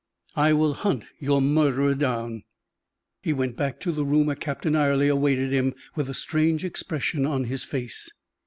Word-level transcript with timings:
"I 0.35 0.53
will 0.53 0.73
hunt 0.73 1.05
your 1.19 1.43
murderer 1.43 1.93
down." 1.93 2.41
He 3.21 3.33
went 3.33 3.55
back 3.55 3.79
to 3.81 3.91
the 3.91 4.03
room, 4.03 4.25
where 4.25 4.35
Captain 4.35 4.73
Ayrley 4.73 5.09
awaited 5.11 5.51
him, 5.51 5.75
with 5.95 6.09
a 6.09 6.15
strange 6.15 6.63
expression 6.63 7.23
on 7.23 7.43
his 7.43 7.63
face. 7.63 8.09